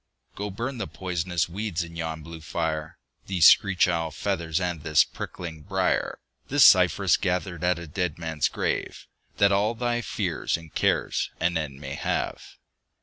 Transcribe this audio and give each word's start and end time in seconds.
Go 0.33 0.49
burn 0.49 0.79
those 0.79 0.87
poisonous 0.93 1.47
weeds 1.47 1.83
in 1.83 1.95
yon 1.95 2.23
blue 2.23 2.41
fire, 2.41 2.97
These 3.27 3.45
screech 3.45 3.87
owl's 3.87 4.15
feathers 4.15 4.59
and 4.59 4.81
this 4.81 5.03
prickling 5.03 5.61
briar, 5.61 6.17
This 6.47 6.65
cypress 6.65 7.17
gathered 7.17 7.63
at 7.63 7.77
a 7.77 7.85
dead 7.85 8.17
man's 8.17 8.47
grave, 8.47 9.05
That 9.37 9.51
all 9.51 9.75
thy 9.75 10.01
fears 10.01 10.57
and 10.57 10.73
cares 10.73 11.29
an 11.39 11.55
end 11.55 11.79
may 11.79 11.93
have. 11.93 12.41